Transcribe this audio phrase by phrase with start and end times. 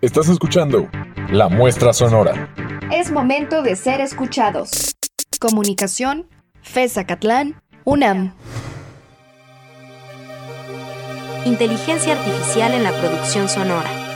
[0.00, 0.88] Estás escuchando
[1.28, 2.54] La Muestra Sonora.
[2.92, 4.94] Es momento de ser escuchados.
[5.40, 6.28] Comunicación,
[6.62, 8.32] FESA Catlán, UNAM.
[11.44, 14.07] Inteligencia artificial en la producción sonora.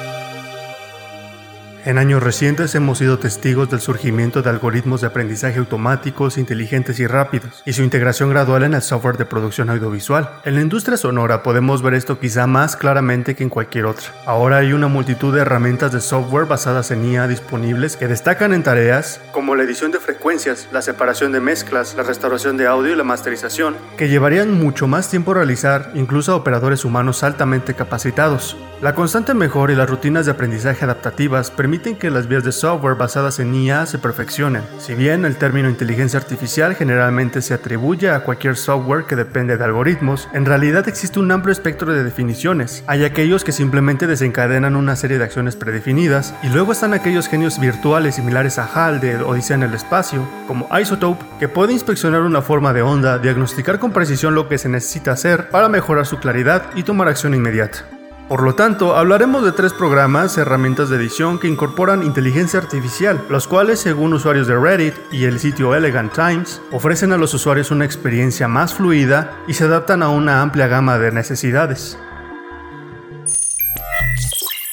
[1.85, 7.08] En años recientes hemos sido testigos del surgimiento de algoritmos de aprendizaje automáticos, inteligentes y
[7.08, 10.30] rápidos, y su integración gradual en el software de producción audiovisual.
[10.44, 14.06] En la industria sonora podemos ver esto quizá más claramente que en cualquier otra.
[14.26, 18.62] Ahora hay una multitud de herramientas de software basadas en IA disponibles que destacan en
[18.62, 22.96] tareas como la edición de frecuencias, la separación de mezclas, la restauración de audio y
[22.96, 28.57] la masterización, que llevarían mucho más tiempo realizar incluso a operadores humanos altamente capacitados.
[28.83, 32.97] La constante mejora y las rutinas de aprendizaje adaptativas permiten que las vías de software
[32.97, 34.65] basadas en IA se perfeccionen.
[34.81, 39.63] Si bien el término inteligencia artificial generalmente se atribuye a cualquier software que depende de
[39.63, 42.83] algoritmos, en realidad existe un amplio espectro de definiciones.
[42.89, 47.61] Hay aquellos que simplemente desencadenan una serie de acciones predefinidas, y luego están aquellos genios
[47.61, 52.43] virtuales similares a HAL de Odisea en el espacio, como Isotope, que puede inspeccionar una
[52.43, 56.65] forma de onda, diagnosticar con precisión lo que se necesita hacer para mejorar su claridad
[56.74, 57.91] y tomar acción inmediata.
[58.28, 63.46] Por lo tanto, hablaremos de tres programas, herramientas de edición que incorporan inteligencia artificial, los
[63.46, 67.84] cuales, según usuarios de Reddit y el sitio Elegant Times, ofrecen a los usuarios una
[67.84, 71.98] experiencia más fluida y se adaptan a una amplia gama de necesidades.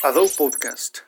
[0.04, 1.00] Adobe Podcast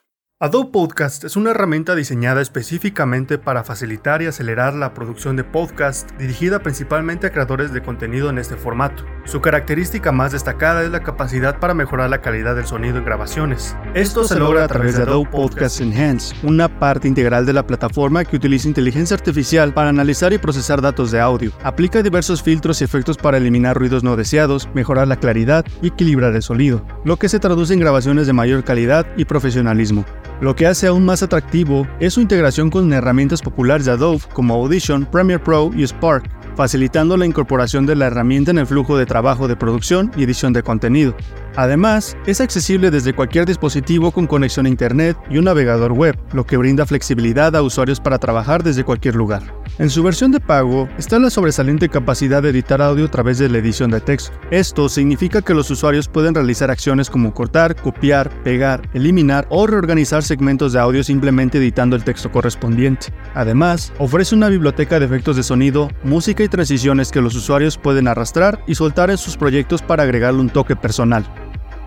[0.44, 6.10] Adobe Podcast es una herramienta diseñada específicamente para facilitar y acelerar la producción de podcast
[6.18, 9.06] dirigida principalmente a creadores de contenido en este formato.
[9.26, 13.76] Su característica más destacada es la capacidad para mejorar la calidad del sonido en grabaciones.
[13.94, 18.26] Esto se logra a través de Adobe Podcast Enhance, una parte integral de la plataforma
[18.26, 21.52] que utiliza inteligencia artificial para analizar y procesar datos de audio.
[21.64, 26.36] Aplica diversos filtros y efectos para eliminar ruidos no deseados, mejorar la claridad y equilibrar
[26.36, 30.04] el sonido, lo que se traduce en grabaciones de mayor calidad y profesionalismo.
[30.42, 34.56] Lo que hace aún más atractivo es su integración con herramientas populares de Adobe como
[34.56, 39.06] Audition, Premiere Pro y Spark, facilitando la incorporación de la herramienta en el flujo de
[39.06, 41.16] trabajo de producción y edición de contenido.
[41.56, 46.44] Además, es accesible desde cualquier dispositivo con conexión a Internet y un navegador web, lo
[46.44, 49.61] que brinda flexibilidad a usuarios para trabajar desde cualquier lugar.
[49.80, 53.50] En su versión de pago está la sobresaliente capacidad de editar audio a través de
[53.50, 54.38] la edición de texto.
[54.52, 60.24] Esto significa que los usuarios pueden realizar acciones como cortar, copiar, pegar, eliminar o reorganizar
[60.24, 63.08] segmentos de audio simplemente editando el texto correspondiente.
[63.34, 68.08] Además, ofrece una biblioteca de efectos de sonido, música y transiciones que los usuarios pueden
[68.08, 71.26] arrastrar y soltar en sus proyectos para agregarle un toque personal.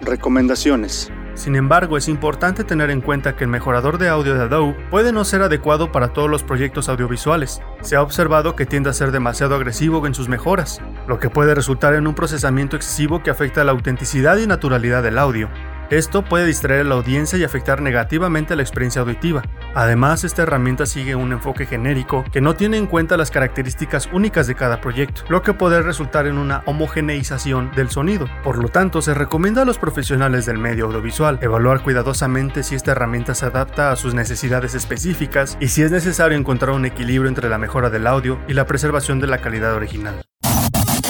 [0.00, 1.12] Recomendaciones.
[1.34, 5.12] Sin embargo, es importante tener en cuenta que el mejorador de audio de Adobe puede
[5.12, 7.60] no ser adecuado para todos los proyectos audiovisuales.
[7.80, 11.54] Se ha observado que tiende a ser demasiado agresivo en sus mejoras, lo que puede
[11.54, 15.48] resultar en un procesamiento excesivo que afecta la autenticidad y naturalidad del audio.
[15.94, 19.44] Esto puede distraer a la audiencia y afectar negativamente la experiencia auditiva.
[19.76, 24.48] Además, esta herramienta sigue un enfoque genérico que no tiene en cuenta las características únicas
[24.48, 28.26] de cada proyecto, lo que puede resultar en una homogeneización del sonido.
[28.42, 32.90] Por lo tanto, se recomienda a los profesionales del medio audiovisual evaluar cuidadosamente si esta
[32.90, 37.48] herramienta se adapta a sus necesidades específicas y si es necesario encontrar un equilibrio entre
[37.48, 40.24] la mejora del audio y la preservación de la calidad original.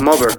[0.02, 0.38] Mover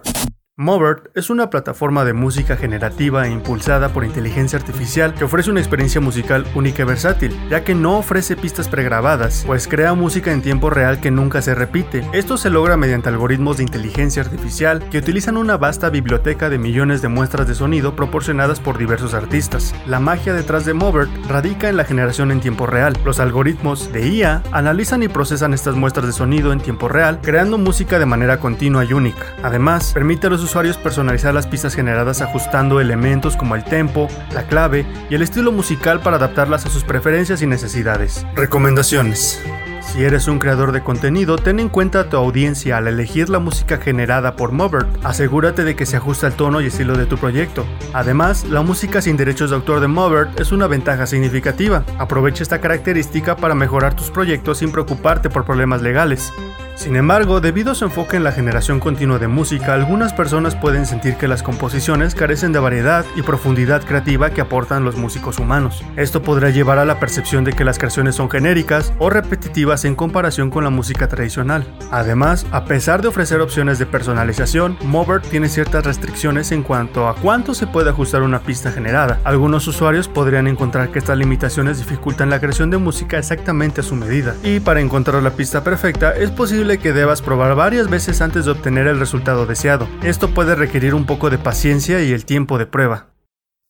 [0.57, 5.59] Movert es una plataforma de música generativa e impulsada por inteligencia artificial que ofrece una
[5.59, 10.41] experiencia musical única y versátil, ya que no ofrece pistas pregrabadas, pues crea música en
[10.41, 12.07] tiempo real que nunca se repite.
[12.13, 17.01] Esto se logra mediante algoritmos de inteligencia artificial que utilizan una vasta biblioteca de millones
[17.01, 19.75] de muestras de sonido proporcionadas por diversos artistas.
[19.85, 22.97] La magia detrás de Movert radica en la generación en tiempo real.
[23.03, 27.57] Los algoritmos de IA analizan y procesan estas muestras de sonido en tiempo real, creando
[27.57, 29.25] música de manera continua y única.
[29.43, 34.47] Además, permite a los usuarios personalizar las pistas generadas ajustando elementos como el tempo, la
[34.47, 38.25] clave y el estilo musical para adaptarlas a sus preferencias y necesidades.
[38.35, 39.43] Recomendaciones.
[39.87, 43.39] Si eres un creador de contenido, ten en cuenta a tu audiencia al elegir la
[43.39, 44.89] música generada por Movert.
[45.05, 47.65] Asegúrate de que se ajuste al tono y estilo de tu proyecto.
[47.93, 51.85] Además, la música sin derechos de autor de Movert es una ventaja significativa.
[51.97, 56.33] Aprovecha esta característica para mejorar tus proyectos sin preocuparte por problemas legales.
[56.75, 60.85] Sin embargo, debido a su enfoque en la generación continua de música, algunas personas pueden
[60.85, 65.83] sentir que las composiciones carecen de variedad y profundidad creativa que aportan los músicos humanos.
[65.95, 69.95] Esto podrá llevar a la percepción de que las creaciones son genéricas o repetitivas en
[69.95, 71.65] comparación con la música tradicional.
[71.91, 77.15] Además, a pesar de ofrecer opciones de personalización, Movert tiene ciertas restricciones en cuanto a
[77.15, 79.19] cuánto se puede ajustar una pista generada.
[79.23, 83.95] Algunos usuarios podrían encontrar que estas limitaciones dificultan la creación de música exactamente a su
[83.95, 88.45] medida, y para encontrar la pista perfecta es posible que debas probar varias veces antes
[88.45, 89.87] de obtener el resultado deseado.
[90.03, 93.14] Esto puede requerir un poco de paciencia y el tiempo de prueba.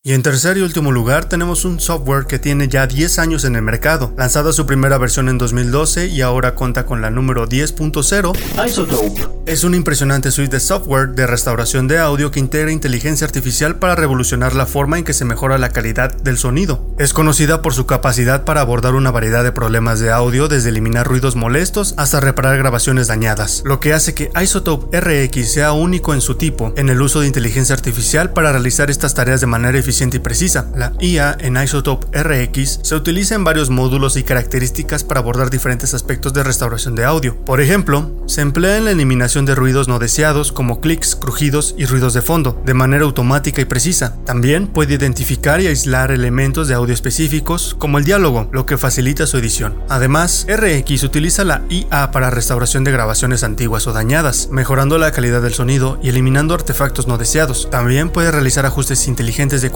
[0.08, 3.56] Y en tercer y último lugar tenemos un software que tiene ya 10 años en
[3.56, 8.68] el mercado, lanzada su primera versión en 2012 y ahora cuenta con la número 10.0,
[8.68, 9.28] Isotope.
[9.48, 13.96] Es una impresionante suite de software de restauración de audio que integra inteligencia artificial para
[13.96, 16.86] revolucionar la forma en que se mejora la calidad del sonido.
[17.00, 21.08] Es conocida por su capacidad para abordar una variedad de problemas de audio desde eliminar
[21.08, 26.22] ruidos molestos hasta reparar grabaciones dañadas, lo que hace que Isotope RX sea único en
[26.22, 29.95] su tipo en el uso de inteligencia artificial para realizar estas tareas de manera eficiente
[30.02, 30.70] y precisa.
[30.76, 35.94] La IA en Isotope RX se utiliza en varios módulos y características para abordar diferentes
[35.94, 37.38] aspectos de restauración de audio.
[37.46, 41.86] Por ejemplo, se emplea en la eliminación de ruidos no deseados como clics, crujidos y
[41.86, 44.18] ruidos de fondo, de manera automática y precisa.
[44.26, 49.26] También puede identificar y aislar elementos de audio específicos como el diálogo, lo que facilita
[49.28, 49.76] su edición.
[49.88, 55.42] Además, RX utiliza la IA para restauración de grabaciones antiguas o dañadas, mejorando la calidad
[55.42, 57.70] del sonido y eliminando artefactos no deseados.
[57.72, 59.72] También puede realizar ajustes inteligentes de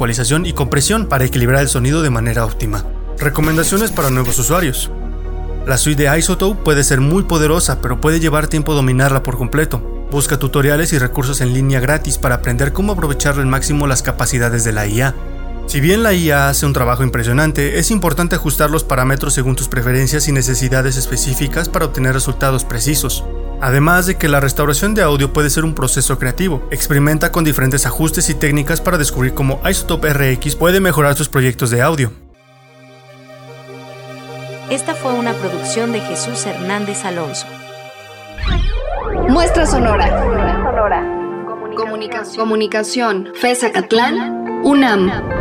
[0.45, 2.83] y compresión para equilibrar el sonido de manera óptima.
[3.17, 4.91] Recomendaciones para nuevos usuarios.
[5.65, 10.07] La suite de Isotope puede ser muy poderosa, pero puede llevar tiempo dominarla por completo.
[10.09, 14.63] Busca tutoriales y recursos en línea gratis para aprender cómo aprovechar al máximo las capacidades
[14.63, 15.13] de la IA.
[15.67, 19.67] Si bien la IA hace un trabajo impresionante, es importante ajustar los parámetros según tus
[19.67, 23.23] preferencias y necesidades específicas para obtener resultados precisos.
[23.61, 27.85] Además de que la restauración de audio puede ser un proceso creativo, experimenta con diferentes
[27.85, 32.11] ajustes y técnicas para descubrir cómo Isotope RX puede mejorar tus proyectos de audio.
[34.69, 37.47] Esta fue una producción de Jesús Hernández Alonso.
[39.27, 40.23] Muestra sonora.
[41.75, 42.37] Comunicación.
[42.37, 43.29] Comunicación.
[43.35, 44.61] FESA Catlán.
[44.63, 45.38] UNAM.